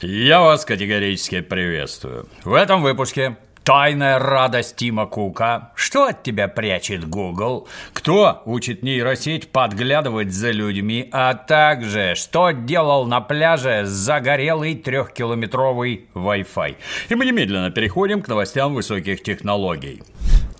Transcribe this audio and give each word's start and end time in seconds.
Я 0.00 0.42
вас 0.42 0.64
категорически 0.64 1.40
приветствую. 1.40 2.28
В 2.44 2.54
этом 2.54 2.82
выпуске 2.82 3.36
Тайная 3.64 4.20
радость 4.20 4.76
Тима 4.76 5.06
Кука. 5.06 5.72
Что 5.74 6.04
от 6.04 6.22
тебя 6.22 6.46
прячет 6.46 7.04
Google? 7.04 7.66
Кто 7.92 8.42
учит 8.44 8.84
нейросеть 8.84 9.50
подглядывать 9.50 10.32
за 10.32 10.52
людьми? 10.52 11.08
А 11.10 11.34
также, 11.34 12.14
что 12.14 12.52
делал 12.52 13.06
на 13.06 13.20
пляже 13.20 13.86
загорелый 13.86 14.76
трехкилометровый 14.76 16.06
Wi-Fi? 16.14 16.76
И 17.08 17.14
мы 17.16 17.26
немедленно 17.26 17.72
переходим 17.72 18.22
к 18.22 18.28
новостям 18.28 18.74
высоких 18.74 19.24
технологий. 19.24 20.00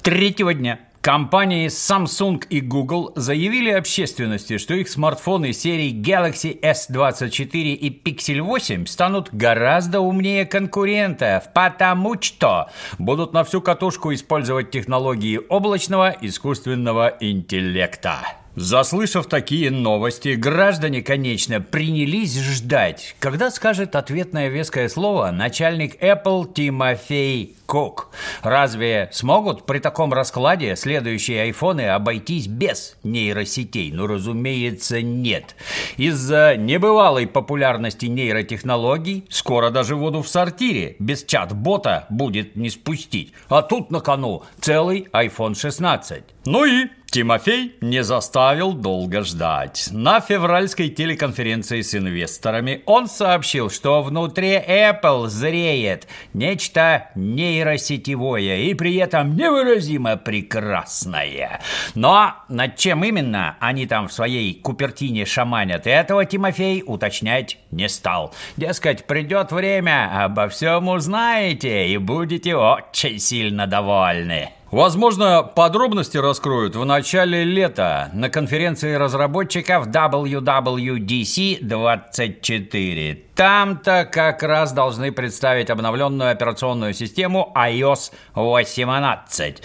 Третьего 0.02 0.52
дня 0.52 0.80
Компании 1.00 1.68
Samsung 1.68 2.44
и 2.50 2.60
Google 2.60 3.12
заявили 3.14 3.70
общественности, 3.70 4.58
что 4.58 4.74
их 4.74 4.88
смартфоны 4.88 5.52
серии 5.52 5.94
Galaxy 5.94 6.58
S24 6.60 7.50
и 7.52 8.02
Pixel 8.02 8.40
8 8.40 8.86
станут 8.86 9.28
гораздо 9.32 10.00
умнее 10.00 10.44
конкурентов, 10.44 11.52
потому 11.54 12.20
что 12.20 12.68
будут 12.98 13.32
на 13.32 13.44
всю 13.44 13.60
катушку 13.62 14.12
использовать 14.12 14.72
технологии 14.72 15.40
облачного 15.48 16.16
искусственного 16.20 17.16
интеллекта. 17.20 18.18
Заслышав 18.60 19.26
такие 19.26 19.70
новости, 19.70 20.30
граждане, 20.30 21.00
конечно, 21.00 21.60
принялись 21.60 22.36
ждать, 22.40 23.14
когда 23.20 23.52
скажет 23.52 23.94
ответное 23.94 24.48
веское 24.48 24.88
слово 24.88 25.30
начальник 25.30 26.02
Apple 26.02 26.52
Тимофей 26.52 27.54
Кук. 27.66 28.08
Разве 28.42 29.10
смогут 29.12 29.64
при 29.64 29.78
таком 29.78 30.12
раскладе 30.12 30.74
следующие 30.74 31.42
айфоны 31.42 31.82
обойтись 31.82 32.48
без 32.48 32.96
нейросетей? 33.04 33.92
Ну, 33.92 34.08
разумеется, 34.08 35.02
нет. 35.02 35.54
Из-за 35.96 36.56
небывалой 36.56 37.28
популярности 37.28 38.06
нейротехнологий 38.06 39.24
скоро 39.30 39.70
даже 39.70 39.94
воду 39.94 40.22
в 40.22 40.28
сортире 40.28 40.96
без 40.98 41.22
чат-бота 41.22 42.06
будет 42.10 42.56
не 42.56 42.70
спустить. 42.70 43.32
А 43.48 43.62
тут 43.62 43.92
на 43.92 44.00
кону 44.00 44.42
целый 44.60 45.06
iPhone 45.12 45.54
16. 45.54 46.24
Ну 46.44 46.64
и 46.64 46.88
Тимофей 47.18 47.74
не 47.80 48.04
заставил 48.04 48.74
долго 48.74 49.24
ждать. 49.24 49.88
На 49.90 50.20
февральской 50.20 50.88
телеконференции 50.88 51.80
с 51.80 51.92
инвесторами 51.96 52.82
он 52.86 53.08
сообщил, 53.08 53.70
что 53.70 54.02
внутри 54.02 54.54
Apple 54.54 55.26
зреет 55.26 56.06
нечто 56.32 57.10
нейросетевое 57.16 58.58
и 58.58 58.74
при 58.74 58.94
этом 58.98 59.34
невыразимо 59.36 60.16
прекрасное. 60.16 61.60
Но 61.96 62.34
над 62.48 62.76
чем 62.76 63.02
именно 63.02 63.56
они 63.58 63.88
там 63.88 64.06
в 64.06 64.12
своей 64.12 64.54
Купертине 64.54 65.26
шаманят, 65.26 65.88
этого 65.88 66.24
Тимофей 66.24 66.84
уточнять 66.86 67.58
не 67.72 67.88
стал. 67.88 68.32
Дескать, 68.56 69.08
придет 69.08 69.50
время, 69.50 70.24
обо 70.24 70.48
всем 70.48 70.86
узнаете 70.86 71.88
и 71.88 71.96
будете 71.96 72.54
очень 72.54 73.18
сильно 73.18 73.66
довольны. 73.66 74.50
Возможно, 74.70 75.42
подробности 75.42 76.18
раскроют 76.18 76.76
в 76.76 76.84
начале 76.84 77.42
лета 77.42 78.10
на 78.12 78.28
конференции 78.28 78.92
разработчиков 78.92 79.86
WWDC 79.86 81.60
24. 81.62 83.22
Там-то 83.34 84.04
как 84.04 84.42
раз 84.42 84.72
должны 84.72 85.10
представить 85.10 85.70
обновленную 85.70 86.30
операционную 86.30 86.92
систему 86.92 87.50
iOS 87.56 88.12
18. 88.34 89.62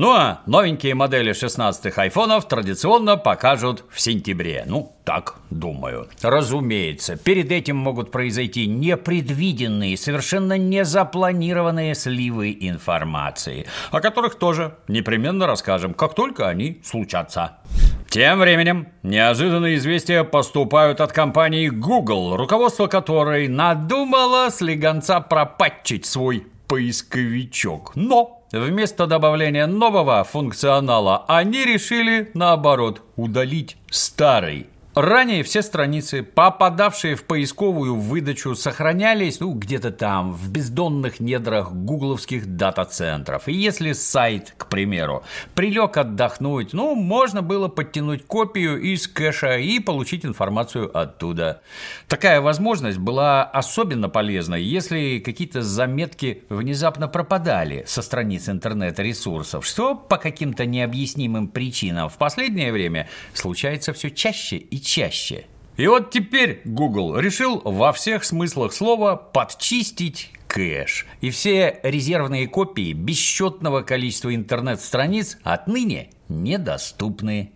Ну 0.00 0.12
а 0.12 0.40
новенькие 0.46 0.94
модели 0.94 1.32
16-х 1.32 2.00
айфонов 2.00 2.48
традиционно 2.48 3.18
покажут 3.18 3.84
в 3.90 4.00
сентябре. 4.00 4.64
Ну, 4.66 4.96
так 5.04 5.34
думаю. 5.50 6.08
Разумеется, 6.22 7.16
перед 7.16 7.52
этим 7.52 7.76
могут 7.76 8.10
произойти 8.10 8.66
непредвиденные, 8.66 9.98
совершенно 9.98 10.56
незапланированные 10.56 11.94
сливы 11.94 12.56
информации, 12.58 13.66
о 13.90 14.00
которых 14.00 14.36
тоже 14.36 14.74
непременно 14.88 15.46
расскажем, 15.46 15.92
как 15.92 16.14
только 16.14 16.48
они 16.48 16.80
случатся. 16.82 17.58
Тем 18.08 18.38
временем 18.38 18.88
неожиданные 19.02 19.76
известия 19.76 20.24
поступают 20.24 21.02
от 21.02 21.12
компании 21.12 21.68
Google, 21.68 22.38
руководство 22.38 22.86
которой 22.86 23.48
надумало 23.48 24.50
слегонца 24.50 25.20
пропатчить 25.20 26.06
свой 26.06 26.46
поисковичок. 26.68 27.92
Но 27.96 28.39
вместо 28.52 29.06
добавления 29.06 29.66
нового 29.66 30.24
функционала 30.24 31.24
они 31.28 31.64
решили, 31.64 32.30
наоборот, 32.34 33.02
удалить 33.16 33.76
старый. 33.90 34.66
Ранее 34.96 35.44
все 35.44 35.62
страницы, 35.62 36.24
попадавшие 36.24 37.14
в 37.14 37.22
поисковую 37.22 37.94
выдачу, 37.94 38.56
сохранялись 38.56 39.38
ну, 39.38 39.52
где-то 39.52 39.92
там, 39.92 40.32
в 40.32 40.50
бездонных 40.50 41.20
недрах 41.20 41.70
гугловских 41.70 42.56
дата-центров. 42.56 43.46
И 43.46 43.52
если 43.52 43.92
сайт, 43.92 44.52
к 44.56 44.66
примеру, 44.66 45.22
прилег 45.54 45.96
отдохнуть, 45.96 46.72
ну, 46.72 46.96
можно 46.96 47.40
было 47.40 47.68
подтянуть 47.68 48.26
копию 48.26 48.80
из 48.80 49.06
кэша 49.06 49.58
и 49.58 49.78
получить 49.78 50.24
информацию 50.26 50.90
оттуда. 50.98 51.62
Такая 52.08 52.40
возможность 52.40 52.98
была 52.98 53.44
особенно 53.44 54.08
полезна, 54.08 54.56
если 54.56 55.20
какие-то 55.20 55.62
заметки 55.62 56.42
внезапно 56.48 57.06
пропадали 57.06 57.84
со 57.86 58.02
страниц 58.02 58.48
интернет-ресурсов, 58.48 59.64
что 59.64 59.94
по 59.94 60.16
каким-то 60.16 60.66
необъяснимым 60.66 61.46
причинам 61.46 62.08
в 62.08 62.18
последнее 62.18 62.72
время 62.72 63.08
случается 63.34 63.92
все 63.92 64.10
чаще 64.10 64.56
и 64.56 64.79
чаще. 64.84 65.44
И 65.76 65.86
вот 65.86 66.10
теперь 66.10 66.60
Google 66.64 67.18
решил 67.18 67.62
во 67.64 67.92
всех 67.92 68.24
смыслах 68.24 68.72
слова 68.72 69.16
подчистить 69.16 70.30
кэш. 70.46 71.06
И 71.20 71.30
все 71.30 71.80
резервные 71.82 72.48
копии 72.48 72.92
бесчетного 72.92 73.82
количества 73.82 74.34
интернет-страниц 74.34 75.38
отныне 75.42 76.10
недоступны. 76.28 77.52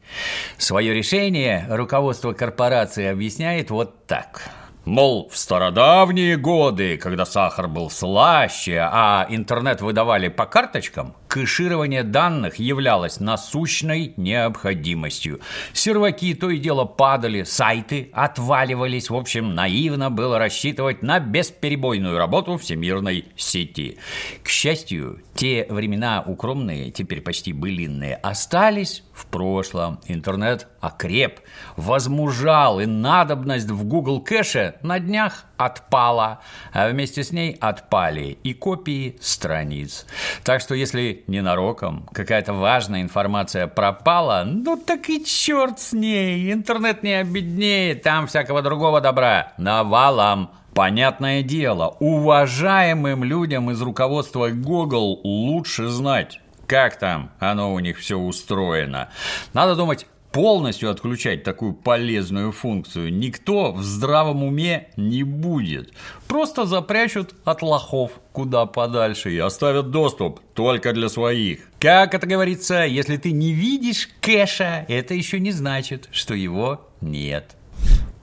Свое 0.57 0.95
решение 0.95 1.67
руководство 1.69 2.33
корпорации 2.33 3.07
объясняет 3.07 3.71
вот 3.71 4.07
так– 4.07 4.51
Мол, 4.85 5.31
в 5.33 5.39
стародавние 5.39 6.37
годы, 6.37 6.99
когда 6.99 7.25
сахар 7.25 7.69
был 7.69 7.89
слаще, 7.89 8.81
а 8.81 9.27
интернет 9.31 9.81
выдавали 9.81 10.29
по 10.29 10.45
карточкам, 10.45 11.17
кэширование 11.27 12.03
данных 12.03 12.59
являлось 12.59 13.19
насущной 13.19 14.13
необходимостью. 14.19 15.41
Серваки 15.73 16.35
то 16.35 16.51
и 16.51 16.59
дело 16.59 16.85
падали, 16.85 17.45
сайты 17.45 18.11
отваливались. 18.13 19.09
В 19.09 19.17
общем, 19.17 19.55
наивно 19.55 20.11
было 20.11 20.39
рассчитывать 20.39 21.03
на 21.03 21.19
бесперебойную 21.19 22.19
работу 22.19 22.59
всемирной 22.59 23.25
сети. 23.37 23.97
К 24.43 24.49
счастью, 24.49 25.23
те 25.35 25.67
времена 25.71 26.23
укромные, 26.25 26.91
теперь 26.91 27.23
почти 27.23 27.55
былинные, 27.55 28.17
остались 28.17 29.03
в 29.15 29.27
прошлом. 29.27 29.99
Интернет 30.07 30.69
окреп, 30.87 31.41
возмужал, 31.77 32.81
и 32.81 32.87
надобность 32.87 33.71
в 33.71 33.85
Google 33.85 34.21
кэше 34.21 34.75
на 34.83 34.99
днях 35.01 35.45
отпала, 35.57 36.41
а 36.73 36.89
вместе 36.89 37.23
с 37.23 37.33
ней 37.33 37.57
отпали 37.61 38.39
и 38.43 38.55
копии 38.55 39.17
страниц. 39.21 40.07
Так 40.43 40.61
что 40.61 40.75
если 40.75 41.25
ненароком 41.27 42.09
какая-то 42.13 42.53
важная 42.53 43.03
информация 43.03 43.67
пропала, 43.67 44.45
ну 44.45 44.77
так 44.77 45.09
и 45.09 45.25
черт 45.25 45.81
с 45.81 45.93
ней, 45.93 46.53
интернет 46.53 47.03
не 47.03 47.15
обеднеет, 47.15 48.03
там 48.03 48.27
всякого 48.27 48.63
другого 48.63 49.01
добра 49.01 49.53
навалом. 49.57 50.51
Понятное 50.75 51.45
дело, 51.45 51.97
уважаемым 52.01 53.23
людям 53.23 53.71
из 53.71 53.81
руководства 53.81 54.49
Google 54.49 55.21
лучше 55.23 55.87
знать, 55.87 56.41
как 56.67 56.99
там 56.99 57.31
оно 57.39 57.73
у 57.73 57.79
них 57.79 57.99
все 57.99 58.19
устроено. 58.19 59.09
Надо 59.53 59.77
думать, 59.77 60.09
полностью 60.35 60.91
отключать 60.91 61.45
такую 61.45 61.75
полезную 61.75 62.51
функцию 62.51 63.15
никто 63.15 63.71
в 63.71 63.85
здравом 63.85 64.43
уме 64.43 64.89
не 64.97 65.23
будет. 65.23 65.93
Просто 66.27 66.67
запрячут 66.67 67.37
от 67.45 67.63
лохов 67.63 68.11
куда 68.33 68.67
подальше 68.67 69.33
и 69.33 69.39
оставят 69.39 69.93
доступ 69.93 70.41
только 70.53 70.93
для 70.93 71.09
своих. 71.09 71.61
Как 71.79 72.15
это 72.15 72.27
говорится, 72.27 72.83
если 72.85 73.17
ты 73.17 73.31
не 73.31 73.53
видишь 73.53 74.09
кэша, 74.21 74.85
это 74.89 75.15
еще 75.15 75.39
не 75.39 75.53
значит, 75.53 76.09
что 76.11 76.35
его 76.35 76.85
нет. 77.01 77.55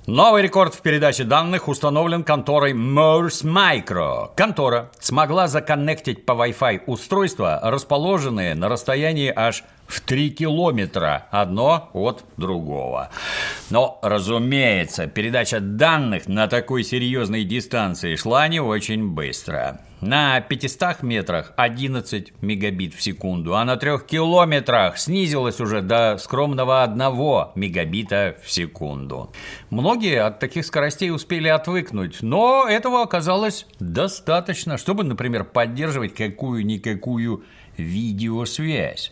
Новый 0.08 0.42
рекорд 0.42 0.74
в 0.74 0.82
передаче 0.82 1.26
данных 1.26 1.68
установлен 1.68 2.24
конторой 2.24 2.74
Morse 2.74 3.46
Micro. 3.46 4.32
Контора 4.36 4.90
смогла 5.00 5.48
законнектить 5.48 6.26
по 6.26 6.32
Wi-Fi 6.32 6.86
устройства, 6.88 7.60
расположенные 7.62 8.56
на 8.56 8.68
расстоянии 8.68 9.32
аж 9.34 9.64
в 9.86 10.02
3 10.02 10.32
километра 10.32 11.28
одно 11.30 11.92
от 11.94 12.24
другого. 12.36 13.12
Но, 13.70 14.00
разумеется, 14.02 15.06
передача 15.06 15.60
данных 15.60 16.28
на 16.28 16.48
такой 16.48 16.84
серьезной 16.84 17.44
дистанции 17.44 18.16
шла 18.16 18.48
не 18.48 18.60
очень 18.60 19.08
быстро. 19.08 19.82
На 20.02 20.42
500 20.42 21.04
метрах 21.04 21.54
11 21.58 22.34
мегабит 22.42 22.96
в 22.96 23.04
секунду, 23.04 23.56
а 23.56 23.64
на 23.64 23.78
3 23.78 24.00
километрах 24.08 24.98
снизилась 24.98 25.60
уже 25.60 25.84
до 25.84 26.18
скромного 26.18 26.82
1 26.82 26.98
мегабита 27.54 28.36
в 28.44 28.52
секунду. 28.52 29.32
Многие 29.70 30.24
от 30.24 30.40
таких 30.40 30.66
скоростей 30.66 31.12
успели 31.12 31.50
отвыкнуть, 31.50 32.24
но 32.24 32.66
этого 32.68 33.04
оказалось 33.04 33.68
достаточно, 33.80 34.80
чтобы, 34.80 35.04
например, 35.04 35.44
поддерживать 35.44 36.16
какую-никакую 36.16 37.44
видеосвязь. 37.82 39.12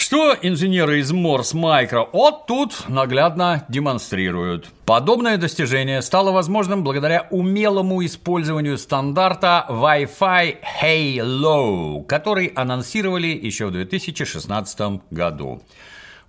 Что 0.00 0.34
инженеры 0.40 1.00
из 1.00 1.12
Morse 1.12 1.54
Micro 1.54 2.08
вот 2.14 2.46
тут 2.46 2.88
наглядно 2.88 3.66
демонстрируют. 3.68 4.68
Подобное 4.86 5.36
достижение 5.36 6.00
стало 6.00 6.32
возможным 6.32 6.82
благодаря 6.82 7.26
умелому 7.30 8.02
использованию 8.06 8.78
стандарта 8.78 9.66
Wi-Fi 9.68 10.56
Halo, 10.82 12.02
который 12.06 12.46
анонсировали 12.46 13.26
еще 13.26 13.66
в 13.66 13.72
2016 13.72 15.02
году. 15.10 15.62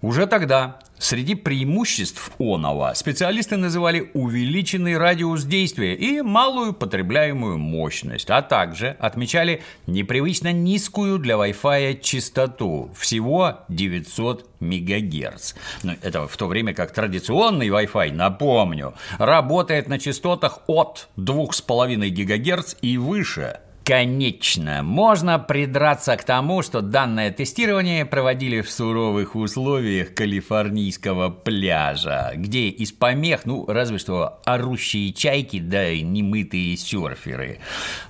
Уже 0.02 0.26
тогда 0.26 0.80
среди 0.98 1.36
преимуществ 1.36 2.32
Онова 2.40 2.96
специалисты 2.96 3.56
называли 3.56 4.10
увеличенный 4.16 4.98
радиус 4.98 5.44
действия 5.44 5.94
и 5.94 6.22
малую 6.22 6.74
потребляемую 6.74 7.60
мощность, 7.60 8.32
а 8.32 8.42
также 8.42 8.96
отмечали 9.00 9.62
непривычно 9.86 10.52
низкую 10.52 11.20
для 11.20 11.36
Wi-Fi 11.36 12.02
частоту, 12.02 12.90
всего 12.98 13.60
900 13.70 14.48
МГц. 14.60 15.54
Но 15.84 15.94
это 16.02 16.28
в 16.28 16.36
то 16.36 16.48
время 16.48 16.74
как 16.74 16.92
традиционный 16.94 17.68
Wi-Fi, 17.68 18.12
напомню, 18.12 18.96
работает 19.20 19.88
на 19.88 20.00
частотах 20.00 20.62
от 20.66 21.10
2,5 21.18 22.10
ГГц 22.10 22.76
и 22.82 22.98
выше– 22.98 23.60
Конечно, 23.84 24.84
можно 24.84 25.40
придраться 25.40 26.16
к 26.16 26.24
тому, 26.24 26.62
что 26.62 26.82
данное 26.82 27.32
тестирование 27.32 28.06
проводили 28.06 28.62
в 28.62 28.70
суровых 28.70 29.36
условиях 29.36 30.14
калифорнийского 30.14 31.30
пляжа, 31.30 32.32
где 32.36 32.70
из 32.70 32.92
помех, 32.92 33.46
ну, 33.46 33.66
разве 33.66 33.98
что 33.98 34.40
орущие 34.46 35.12
чайки, 35.14 35.60
да 35.60 35.90
и 35.90 36.04
немытые 36.04 36.78
серферы. 36.78 37.58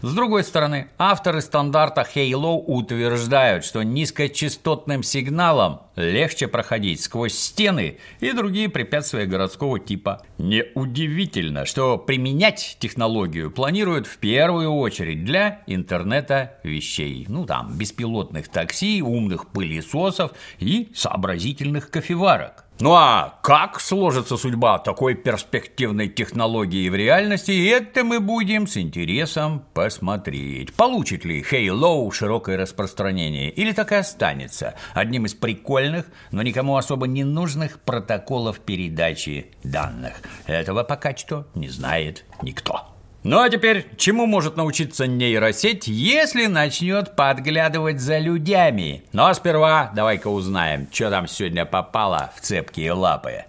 С 0.02 0.14
другой 0.14 0.44
стороны, 0.44 0.90
авторы 0.98 1.40
стандарта 1.40 2.06
Halo 2.16 2.62
утверждают, 2.68 3.64
что 3.64 3.82
низкочастотным 3.84 5.04
сигналом 5.04 5.82
легче 5.96 6.48
проходить 6.48 7.02
сквозь 7.02 7.34
стены 7.34 7.98
и 8.20 8.32
другие 8.34 8.70
препятствия 8.70 9.26
городского 9.26 9.80
типа. 9.80 10.22
Неудивительно, 10.38 11.66
что 11.66 11.98
применять 11.98 12.78
технологию 12.80 13.52
планируют 13.52 14.08
в 14.08 14.18
первую 14.18 14.72
очередь 14.72 15.24
для 15.24 15.61
интернета 15.68 16.56
вещей. 16.64 17.26
Ну 17.28 17.46
там, 17.46 17.78
беспилотных 17.78 18.48
такси, 18.48 19.02
умных 19.02 19.48
пылесосов 19.48 20.32
и 20.60 20.92
сообразительных 20.94 21.90
кофеварок. 21.90 22.66
Ну 22.82 22.94
а 22.94 23.38
как 23.44 23.80
сложится 23.80 24.38
судьба 24.38 24.80
такой 24.80 25.14
перспективной 25.14 26.08
технологии 26.10 26.90
в 26.90 26.96
реальности, 26.96 27.70
это 27.70 28.04
мы 28.04 28.20
будем 28.20 28.66
с 28.66 28.76
интересом 28.78 29.64
посмотреть. 29.76 30.74
Получит 30.74 31.24
ли 31.24 31.44
Halo 31.44 32.12
широкое 32.12 32.58
распространение 32.58 33.52
или 33.52 33.72
так 33.72 33.92
и 33.92 33.96
останется 33.96 34.74
одним 34.96 35.28
из 35.28 35.36
прикольных, 35.36 36.08
но 36.32 36.42
никому 36.42 36.76
особо 36.76 37.06
не 37.06 37.24
нужных 37.24 37.80
протоколов 37.82 38.60
передачи 38.60 39.52
данных. 39.64 40.14
Этого 40.48 40.84
пока 40.84 41.16
что 41.16 41.46
не 41.54 41.70
знает 41.70 42.26
никто. 42.42 42.91
Ну 43.24 43.40
а 43.40 43.50
теперь, 43.52 43.86
чему 43.98 44.26
может 44.26 44.58
научиться 44.58 45.06
нейросеть, 45.06 45.88
если 45.88 46.48
начнет 46.48 47.16
подглядывать 47.16 48.00
за 48.00 48.18
людьми? 48.18 49.04
Но 49.14 49.24
ну, 49.24 49.30
а 49.30 49.34
сперва 49.36 49.92
давай-ка 49.94 50.28
узнаем, 50.28 50.88
что 50.92 51.12
там 51.12 51.28
сегодня 51.28 51.66
попало 51.66 52.32
в 52.36 52.42
цепкие 52.42 52.94
лапы. 52.94 53.46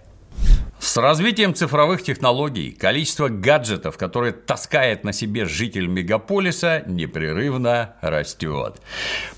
С 0.83 0.97
развитием 0.97 1.55
цифровых 1.55 2.03
технологий 2.03 2.71
количество 2.71 3.29
гаджетов, 3.29 3.97
которые 3.97 4.33
таскает 4.33 5.05
на 5.05 5.13
себе 5.13 5.45
житель 5.45 5.87
мегаполиса, 5.87 6.83
непрерывно 6.85 7.95
растет. 8.01 8.81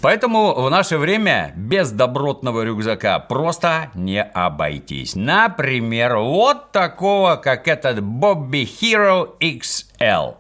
Поэтому 0.02 0.56
в 0.56 0.68
наше 0.72 0.98
время 0.98 1.54
без 1.56 1.92
добротного 1.92 2.64
рюкзака 2.64 3.20
просто 3.20 3.92
не 3.94 4.24
обойтись. 4.24 5.16
Например, 5.16 6.18
вот 6.18 6.72
такого, 6.72 7.36
как 7.36 7.68
этот 7.68 8.00
Bobby 8.00 8.64
Hero 8.64 9.38
XL. 9.40 10.38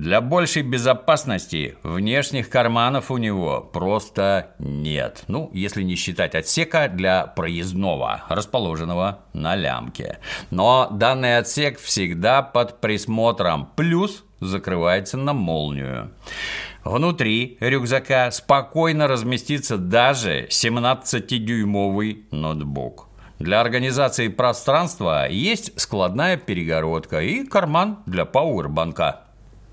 Для 0.00 0.22
большей 0.22 0.62
безопасности 0.62 1.76
внешних 1.82 2.48
карманов 2.48 3.10
у 3.10 3.18
него 3.18 3.60
просто 3.60 4.54
нет. 4.58 5.24
Ну, 5.28 5.50
если 5.52 5.82
не 5.82 5.94
считать 5.94 6.34
отсека 6.34 6.88
для 6.88 7.26
проездного, 7.26 8.22
расположенного 8.30 9.18
на 9.34 9.56
лямке. 9.56 10.16
Но 10.50 10.88
данный 10.90 11.36
отсек 11.36 11.78
всегда 11.78 12.40
под 12.40 12.80
присмотром, 12.80 13.68
плюс 13.76 14.24
закрывается 14.40 15.18
на 15.18 15.34
молнию. 15.34 16.12
Внутри 16.82 17.58
рюкзака 17.60 18.30
спокойно 18.30 19.06
разместится 19.06 19.76
даже 19.76 20.46
17-дюймовый 20.46 22.24
ноутбук. 22.30 23.06
Для 23.38 23.60
организации 23.60 24.28
пространства 24.28 25.28
есть 25.28 25.78
складная 25.78 26.38
перегородка 26.38 27.20
и 27.20 27.44
карман 27.44 27.98
для 28.06 28.24
пауэрбанка. 28.24 29.26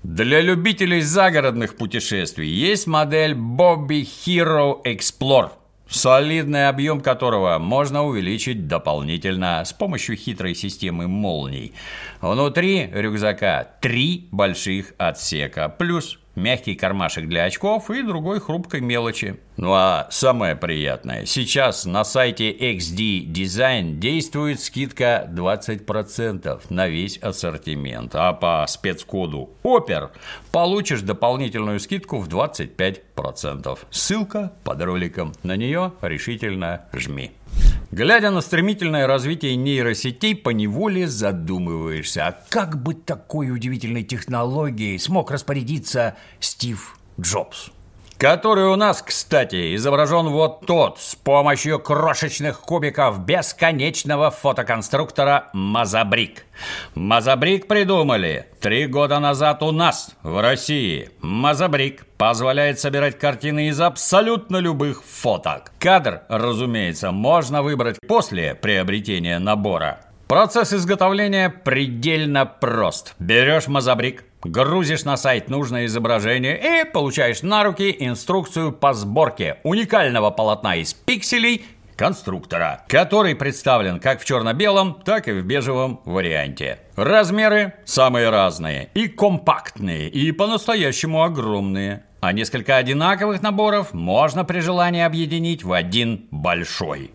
Для 0.04 0.40
любителей 0.40 1.00
загородных 1.00 1.76
путешествий 1.76 2.48
есть 2.48 2.86
модель 2.86 3.32
Bobby 3.32 4.02
Hero 4.02 4.80
Explore, 4.84 5.50
солидный 5.88 6.68
объем 6.68 7.00
которого 7.00 7.58
можно 7.58 8.04
увеличить 8.04 8.68
дополнительно 8.68 9.64
с 9.64 9.72
помощью 9.72 10.16
хитрой 10.16 10.54
системы 10.54 11.08
молний. 11.08 11.72
Внутри 12.20 12.88
рюкзака 12.92 13.66
три 13.80 14.28
больших 14.30 14.94
отсека, 14.98 15.68
плюс 15.68 16.20
мягкий 16.38 16.74
кармашек 16.74 17.28
для 17.28 17.44
очков 17.44 17.90
и 17.90 18.02
другой 18.02 18.40
хрупкой 18.40 18.80
мелочи. 18.80 19.38
Ну 19.56 19.72
а 19.72 20.06
самое 20.10 20.54
приятное, 20.56 21.26
сейчас 21.26 21.84
на 21.84 22.04
сайте 22.04 22.52
XD 22.52 23.26
Design 23.26 23.94
действует 23.98 24.60
скидка 24.60 25.28
20% 25.32 26.62
на 26.70 26.88
весь 26.88 27.18
ассортимент, 27.18 28.14
а 28.14 28.32
по 28.32 28.64
спецкоду 28.68 29.50
OPER 29.64 30.10
получишь 30.52 31.02
дополнительную 31.02 31.80
скидку 31.80 32.18
в 32.18 32.28
25%. 32.28 33.78
Ссылка 33.90 34.52
под 34.64 34.82
роликом, 34.82 35.32
на 35.42 35.56
нее 35.56 35.92
решительно 36.00 36.86
жми. 36.92 37.32
Глядя 37.90 38.30
на 38.30 38.42
стремительное 38.42 39.06
развитие 39.06 39.56
нейросетей, 39.56 40.36
поневоле 40.36 41.08
задумываешься, 41.08 42.26
а 42.26 42.38
как 42.50 42.82
бы 42.82 42.92
такой 42.92 43.50
удивительной 43.50 44.02
технологией 44.02 44.98
смог 44.98 45.30
распорядиться 45.30 46.14
Стив 46.38 46.98
Джобс? 47.18 47.70
Который 48.18 48.64
у 48.64 48.74
нас, 48.74 49.00
кстати, 49.00 49.76
изображен 49.76 50.28
вот 50.28 50.66
тот 50.66 50.98
с 51.00 51.14
помощью 51.14 51.78
крошечных 51.78 52.60
кубиков 52.60 53.24
бесконечного 53.24 54.32
фотоконструктора 54.32 55.48
Мазабрик. 55.52 56.44
Мазабрик 56.96 57.68
придумали 57.68 58.46
три 58.60 58.86
года 58.86 59.20
назад 59.20 59.62
у 59.62 59.70
нас, 59.70 60.16
в 60.24 60.42
России. 60.42 61.10
Мазабрик 61.20 62.06
позволяет 62.16 62.80
собирать 62.80 63.18
картины 63.18 63.68
из 63.68 63.80
абсолютно 63.80 64.56
любых 64.56 65.04
фоток. 65.04 65.70
Кадр, 65.78 66.22
разумеется, 66.28 67.12
можно 67.12 67.62
выбрать 67.62 67.98
после 68.06 68.56
приобретения 68.56 69.38
набора. 69.38 70.00
Процесс 70.28 70.74
изготовления 70.74 71.48
предельно 71.48 72.44
прост. 72.44 73.14
Берешь 73.18 73.66
мазабрик, 73.66 74.24
грузишь 74.42 75.04
на 75.04 75.16
сайт 75.16 75.48
нужное 75.48 75.86
изображение 75.86 76.82
и 76.82 76.90
получаешь 76.90 77.42
на 77.42 77.64
руки 77.64 77.94
инструкцию 77.98 78.72
по 78.72 78.92
сборке 78.92 79.58
уникального 79.62 80.30
полотна 80.30 80.76
из 80.76 80.94
пикселей 80.94 81.64
конструктора, 81.96 82.84
который 82.86 83.34
представлен 83.34 83.98
как 83.98 84.20
в 84.20 84.24
черно-белом, 84.24 85.02
так 85.04 85.28
и 85.28 85.32
в 85.32 85.44
бежевом 85.44 86.00
варианте. 86.04 86.78
Размеры 86.94 87.74
самые 87.84 88.30
разные, 88.30 88.88
и 88.94 89.08
компактные, 89.08 90.08
и 90.08 90.30
по-настоящему 90.30 91.22
огромные. 91.24 92.04
А 92.20 92.32
несколько 92.32 92.76
одинаковых 92.76 93.42
наборов 93.42 93.92
можно 93.92 94.44
при 94.44 94.60
желании 94.60 95.02
объединить 95.02 95.62
в 95.62 95.72
один 95.72 96.26
большой. 96.30 97.12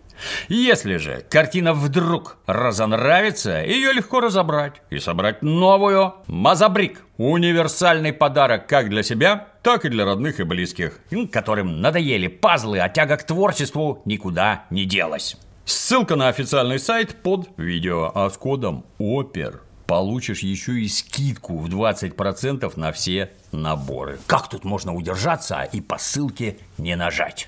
Если 0.48 0.98
же 0.98 1.26
картина 1.30 1.74
вдруг 1.74 2.38
разонравится, 2.46 3.64
ее 3.64 3.94
легко 3.94 4.20
разобрать 4.20 4.82
и 4.90 5.00
собрать 5.00 5.42
новую. 5.42 6.14
Мазабрик– 6.28 7.02
универсальный 7.18 8.14
подарок 8.14 8.68
как 8.68 8.90
для 8.90 9.04
себя, 9.04 9.48
так 9.62 9.86
и 9.86 9.90
для 9.90 10.06
родных 10.06 10.40
и 10.40 10.44
близких, 10.44 11.00
которым 11.32 11.82
надоели 11.82 12.28
пазлы, 12.28 12.80
а 12.80 12.90
тяга 12.90 13.18
к 13.18 13.26
творчеству 13.26 14.02
никуда 14.06 14.66
не 14.70 14.86
делась. 14.86 15.38
Ссылка 15.66 16.16
на 16.16 16.28
официальный 16.28 16.80
сайт 16.80 17.16
под 17.24 17.48
видео, 17.58 18.12
а 18.14 18.30
с 18.30 18.38
кодом 18.38 18.86
ОПЕР 19.00 19.62
получишь 19.88 20.40
еще 20.40 20.80
и 20.80 20.88
скидку 20.88 21.58
в 21.58 21.70
20% 21.70 22.72
на 22.76 22.92
все 22.92 23.32
наборы. 23.52 24.20
Как 24.28 24.50
тут 24.50 24.66
можно 24.66 24.94
удержаться 24.94 25.64
и 25.64 25.82
по 25.82 25.98
ссылке 25.98 26.58
не 26.78 26.96
нажать? 26.96 27.48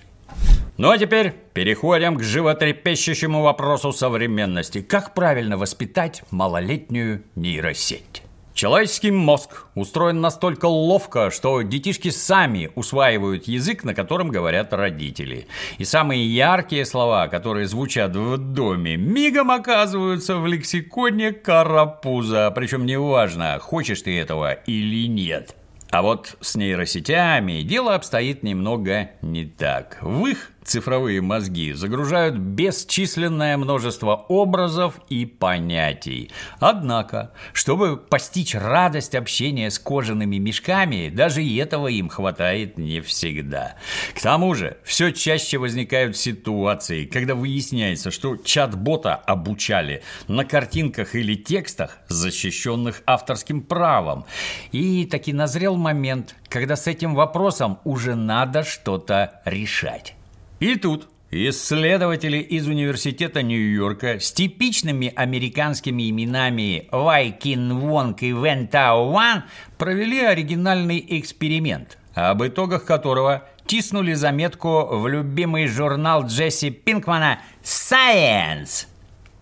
Ну 0.77 0.89
а 0.89 0.97
теперь 0.97 1.33
переходим 1.53 2.17
к 2.17 2.23
животрепещущему 2.23 3.41
вопросу 3.41 3.93
современности. 3.93 4.81
Как 4.81 5.13
правильно 5.13 5.57
воспитать 5.57 6.23
малолетнюю 6.31 7.23
нейросеть? 7.35 8.23
Человеческий 8.53 9.11
мозг 9.11 9.67
устроен 9.75 10.19
настолько 10.19 10.65
ловко, 10.65 11.31
что 11.31 11.61
детишки 11.61 12.09
сами 12.09 12.71
усваивают 12.75 13.47
язык, 13.47 13.85
на 13.85 13.93
котором 13.93 14.29
говорят 14.29 14.73
родители. 14.73 15.47
И 15.77 15.85
самые 15.85 16.25
яркие 16.25 16.85
слова, 16.85 17.29
которые 17.29 17.67
звучат 17.67 18.13
в 18.13 18.37
доме, 18.37 18.97
мигом 18.97 19.51
оказываются 19.51 20.35
в 20.35 20.45
лексиконе 20.45 21.31
карапуза. 21.31 22.51
Причем 22.53 22.85
неважно, 22.85 23.59
хочешь 23.59 24.01
ты 24.01 24.17
этого 24.19 24.51
или 24.51 25.07
нет. 25.07 25.55
А 25.91 26.01
вот 26.01 26.35
с 26.41 26.55
нейросетями 26.55 27.61
дело 27.61 27.95
обстоит 27.95 28.43
немного 28.43 29.11
не 29.21 29.45
так. 29.45 29.99
В 30.01 30.25
их 30.25 30.51
цифровые 30.65 31.21
мозги 31.21 31.73
загружают 31.73 32.35
бесчисленное 32.35 33.55
множество 33.57 34.25
образов 34.27 34.99
и 35.09 35.25
понятий. 35.25 36.31
Однако, 36.59 37.31
чтобы 37.53 37.97
постичь 37.97 38.55
радость 38.55 39.15
общения 39.15 39.69
с 39.69 39.79
кожаными 39.79 40.37
мешками, 40.37 41.09
даже 41.09 41.43
и 41.43 41.55
этого 41.57 41.87
им 41.87 42.09
хватает 42.09 42.77
не 42.77 43.01
всегда. 43.01 43.75
К 44.15 44.21
тому 44.21 44.55
же, 44.55 44.77
все 44.83 45.11
чаще 45.11 45.57
возникают 45.57 46.17
ситуации, 46.17 47.05
когда 47.05 47.35
выясняется, 47.35 48.11
что 48.11 48.35
чат-бота 48.35 49.15
обучали 49.15 50.01
на 50.27 50.43
картинках 50.45 51.15
или 51.15 51.35
текстах, 51.35 51.97
защищенных 52.07 53.03
авторским 53.05 53.61
правом. 53.61 54.25
И 54.71 55.05
таки 55.05 55.31
назрел 55.31 55.75
момент, 55.75 56.35
когда 56.49 56.75
с 56.75 56.87
этим 56.87 57.13
вопросом 57.15 57.79
уже 57.83 58.15
надо 58.15 58.63
что-то 58.63 59.41
решать. 59.45 60.15
И 60.59 60.75
тут 60.75 61.09
исследователи 61.31 62.37
из 62.37 62.67
Университета 62.67 63.43
Нью-Йорка 63.43 64.19
с 64.21 64.31
типичными 64.31 65.11
американскими 65.13 66.09
именами 66.09 66.87
Вайкин 66.91 67.77
Вонг 67.79 68.23
и 68.23 68.31
Вен 68.31 68.67
Тао 68.67 69.11
Ван 69.11 69.43
провели 69.77 70.21
оригинальный 70.21 71.05
эксперимент, 71.19 71.97
об 72.13 72.41
итогах 72.43 72.85
которого 72.85 73.43
тиснули 73.65 74.13
заметку 74.13 74.87
в 74.89 75.07
любимый 75.09 75.67
журнал 75.67 76.25
Джесси 76.25 76.69
Пинкмана 76.69 77.39
«Science». 77.61 78.87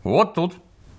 Вот 0.04 0.34
тут 0.34 0.56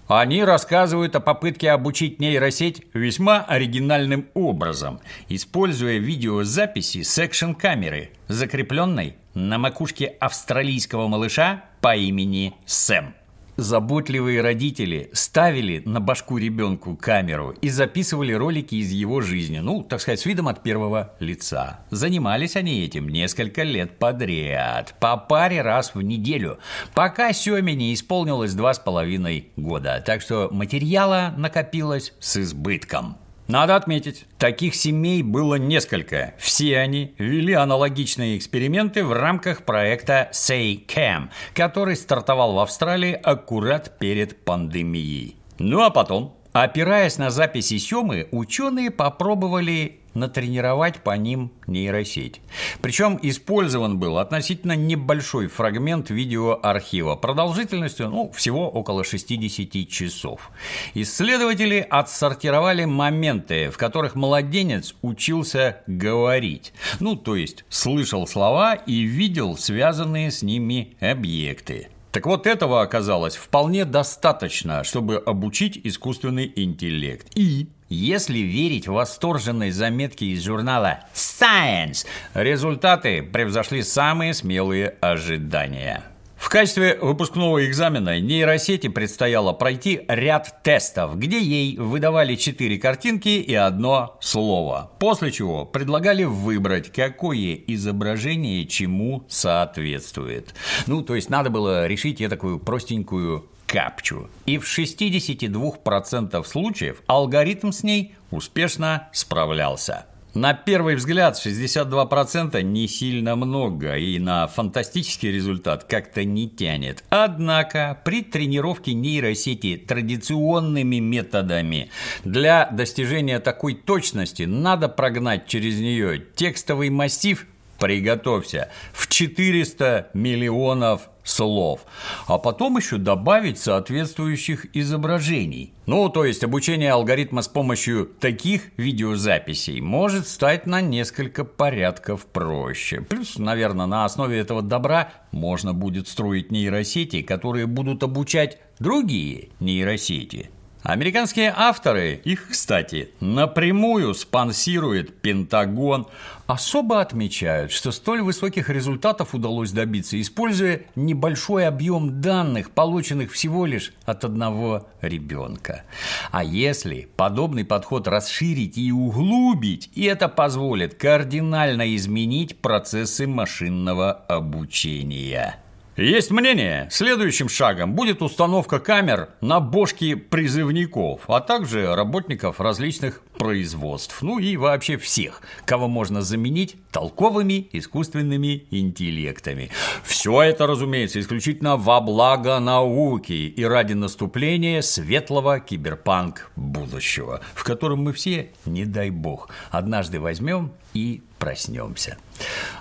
они 0.07 0.45
рассказывают 0.45 1.17
о 1.17 1.21
попытке 1.21 1.71
обучить 1.71 2.21
нейросеть 2.21 2.83
весьма 2.93 3.43
оригинальным 3.43 4.29
образом, 4.35 5.01
используя 5.29 5.99
видеозаписи 5.99 7.03
с 7.03 7.19
экшн-камеры, 7.19 8.11
закрепленной 8.29 9.17
на 9.35 9.59
макушке 9.59 10.07
австралийского 10.07 11.09
малыша 11.09 11.65
по 11.81 11.97
имени 11.97 12.55
Сэм. 12.67 13.15
Заботливые 13.57 14.41
родители 14.41 15.11
ставили 15.13 15.81
на 15.85 16.01
башку 16.01 16.39
ребенку 16.39 16.97
камеру 16.97 17.55
и 17.61 17.69
записывали 17.69 18.33
ролики 18.33 18.75
из 18.75 18.91
его 18.91 19.21
жизни, 19.21 19.59
ну, 19.59 19.83
так 19.85 20.01
сказать, 20.01 20.19
с 20.19 20.27
видом 20.27 20.49
от 20.49 20.63
первого 20.65 21.15
лица. 21.21 21.81
Занимались 21.91 22.57
они 22.57 22.85
этим 22.85 23.09
несколько 23.09 23.63
лет 23.63 23.99
подряд, 23.99 24.97
по 24.99 25.17
паре 25.17 25.63
раз 25.63 25.95
в 25.95 26.03
неделю, 26.03 26.59
пока 26.95 27.33
Семе 27.33 27.75
не 27.75 27.95
исполнилось 27.95 28.55
два 28.55 28.75
с 28.75 28.81
половиной 28.81 29.49
года. 29.57 30.03
Так 30.05 30.21
что 30.21 30.49
материала 30.51 31.33
накопилось 31.37 32.13
с 32.19 32.37
избытком. 32.37 33.19
Надо 33.47 33.77
отметить, 33.77 34.25
таких 34.39 34.75
семей 34.75 35.23
было 35.23 35.57
несколько. 35.57 36.35
Все 36.39 36.79
они 36.79 37.15
вели 37.19 37.53
аналогичные 37.53 38.39
эксперименты 38.39 39.05
в 39.05 39.13
рамках 39.13 39.65
проекта 39.65 40.31
SayCam, 40.33 41.29
который 41.53 41.97
стартовал 41.97 42.55
в 42.55 42.59
Австралии 42.61 43.13
аккурат 43.13 43.99
перед 43.99 44.45
пандемией. 44.45 45.37
Ну 45.59 45.83
а 45.83 45.91
потом, 45.91 46.35
опираясь 46.53 47.19
на 47.19 47.31
записи 47.31 47.77
Семы, 47.77 48.29
ученые 48.31 48.91
попробовали 48.91 50.01
натренировать 50.15 50.99
по 50.99 51.17
ним 51.17 51.53
нейросеть. 51.67 52.41
Причем 52.81 53.19
использован 53.23 53.99
был 53.99 54.19
относительно 54.19 54.77
небольшой 54.77 55.49
фрагмент 55.49 56.11
видеоархива 56.11 57.17
продолжительностью 57.17 58.09
ну, 58.09 58.31
всего 58.33 58.71
около 58.71 59.05
60 59.05 59.89
часов. 59.89 60.51
Исследователи 60.95 61.87
отсортировали 61.89 62.85
моменты, 62.85 63.71
в 63.71 63.77
которых 63.77 64.15
младенец 64.15 64.95
учился 65.03 65.79
говорить, 65.87 66.73
ну 67.01 67.17
то 67.17 67.37
есть 67.37 67.65
слышал 67.69 68.27
слова 68.27 68.75
и 68.75 69.03
видел 69.03 69.57
связанные 69.57 70.31
с 70.31 70.43
ними 70.43 70.97
объекты. 71.01 71.89
Так 72.15 72.27
вот, 72.27 72.47
этого 72.47 72.81
оказалось 72.81 73.35
вполне 73.35 73.85
достаточно, 73.85 74.85
чтобы 74.85 75.17
обучить 75.17 75.81
искусственный 75.83 76.53
интеллект. 76.55 77.27
И 77.35 77.67
если 77.95 78.39
верить 78.39 78.89
восторженной 78.89 79.71
заметке 79.71 80.27
из 80.27 80.43
журнала 80.43 81.01
Science, 81.15 82.07
результаты 82.35 83.23
превзошли 83.23 83.83
самые 83.83 84.35
смелые 84.35 84.95
ожидания. 85.01 86.05
В 86.45 86.51
качестве 86.51 86.99
выпускного 87.01 87.65
экзамена 87.65 88.21
нейросети 88.21 88.89
предстояло 88.89 89.55
пройти 89.55 90.03
ряд 90.09 90.63
тестов, 90.63 91.19
где 91.19 91.41
ей 91.41 91.79
выдавали 91.79 92.35
четыре 92.35 92.77
картинки 92.77 93.31
и 93.31 93.55
одно 93.55 94.19
слово, 94.21 94.91
после 94.99 95.33
чего 95.33 95.65
предлагали 95.65 96.25
выбрать, 96.25 96.93
какое 96.93 97.55
изображение 97.67 98.67
чему 98.67 99.25
соответствует. 99.27 100.55
Ну, 100.87 101.03
то 101.03 101.15
есть 101.15 101.31
надо 101.31 101.49
было 101.49 101.87
решить 101.87 102.21
я 102.21 102.29
такую 102.29 102.59
простенькую 102.59 103.49
капчу. 103.67 104.29
И 104.47 104.59
в 104.59 104.65
62% 104.65 106.45
случаев 106.45 107.03
алгоритм 107.07 107.73
с 107.73 107.83
ней 107.83 108.15
успешно 108.31 109.09
справлялся. 109.13 110.07
На 110.35 110.53
первый 110.53 110.97
взгляд 110.97 111.37
62% 111.37 112.61
не 112.63 112.89
сильно 112.89 113.37
много 113.37 113.97
и 113.97 114.19
на 114.19 114.49
фантастический 114.49 115.31
результат 115.31 115.85
как-то 115.85 116.25
не 116.25 116.49
тянет. 116.49 117.05
Однако 117.09 118.01
при 118.05 118.23
тренировке 118.23 118.95
нейросети 118.95 119.77
традиционными 119.77 120.97
методами 120.97 121.91
для 122.25 122.69
достижения 122.73 123.39
такой 123.39 123.75
точности 123.75 124.43
надо 124.43 124.89
прогнать 124.89 125.47
через 125.47 125.79
нее 125.79 126.21
текстовый 126.35 126.91
массив 126.91 127.47
приготовься, 127.79 128.71
в 128.93 129.09
400 129.09 130.11
миллионов 130.15 131.11
слов, 131.25 131.81
а 132.29 132.39
потом 132.39 132.77
еще 132.77 132.99
добавить 132.99 133.59
соответствующих 133.59 134.67
изображений. 134.77 135.73
Ну, 135.87 136.09
то 136.09 136.25
есть 136.25 136.45
обучение 136.45 136.93
алгоритма 136.93 137.43
с 137.43 137.49
помощью 137.49 138.07
таких 138.07 138.71
видеозаписей 138.77 139.81
может 139.81 140.29
стать 140.29 140.67
на 140.67 140.81
несколько 140.81 141.45
порядков 141.45 142.27
проще. 142.27 143.01
Плюс, 143.01 143.39
наверное, 143.39 143.87
на 143.87 144.05
основе 144.05 144.39
этого 144.39 144.63
добра 144.63 145.13
можно 145.33 145.75
будет 145.75 146.07
строить 146.09 146.53
нейросети, 146.53 147.23
которые 147.23 147.67
будут 147.67 148.03
обучать 148.03 148.59
другие 148.79 149.49
нейросети. 149.61 150.51
Американские 150.85 151.51
авторы, 151.57 152.21
их, 152.25 152.49
кстати, 152.51 153.09
напрямую 153.19 154.13
спонсирует 154.13 155.19
Пентагон, 155.23 156.09
особо 156.47 157.01
отмечают, 157.01 157.73
что 157.73 157.91
столь 157.91 158.21
высоких 158.21 158.69
результатов 158.69 159.35
удалось 159.35 159.73
добиться, 159.73 160.21
используя 160.21 160.83
небольшой 160.95 161.67
объем 161.67 162.21
данных, 162.21 162.71
полученных 162.71 163.33
всего 163.33 163.65
лишь 163.65 163.95
от 164.05 164.27
одного 164.27 164.87
ребенка. 165.01 165.85
А 166.31 166.45
если 166.45 167.09
подобный 167.17 167.65
подход 167.65 168.07
расширить 168.07 168.77
и 168.77 168.93
углубить, 168.93 169.89
и 169.95 170.05
это 170.05 170.29
позволит 170.29 170.97
кардинально 170.97 171.97
изменить 171.97 172.61
процессы 172.61 173.27
машинного 173.27 174.13
обучения. 174.13 175.64
Есть 175.97 176.33
мнение, 176.33 176.89
следующим 176.91 177.49
шагом 177.49 177.95
будет 177.95 178.21
установка 178.21 178.81
камер 178.81 179.29
на 179.41 179.61
бошки 179.61 180.17
призывников, 180.17 181.21
а 181.29 181.39
также 181.41 181.95
работников 181.95 182.61
различных 182.61 183.23
производств, 183.39 184.21
ну 184.21 184.41
и 184.41 184.57
вообще 184.57 184.97
всех, 184.97 185.41
кого 185.65 185.87
можно 185.87 186.21
заменить 186.23 186.75
толковыми 186.91 187.69
искусственными 187.71 188.67
интеллектами. 188.73 189.71
Все 190.03 190.43
это, 190.43 190.67
разумеется, 190.67 191.21
исключительно 191.21 191.77
во 191.77 192.01
благо 192.01 192.59
науки 192.59 193.33
и 193.33 193.63
ради 193.63 193.93
наступления 193.93 194.83
светлого 194.83 195.61
киберпанк 195.61 196.51
будущего, 196.57 197.41
в 197.55 197.63
котором 197.63 198.03
мы 198.03 198.13
все, 198.13 198.51
не 198.67 198.85
дай 198.85 199.11
бог, 199.11 199.49
однажды 199.71 200.19
возьмем 200.19 200.73
и 200.93 201.23
проснемся. 201.39 202.17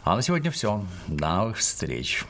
А 0.04 0.16
на 0.16 0.24
сегодня 0.24 0.50
все. 0.50 0.84
До 1.08 1.28
новых 1.28 1.58
встреч. 1.58 2.26